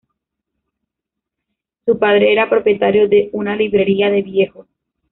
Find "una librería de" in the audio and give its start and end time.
3.33-4.23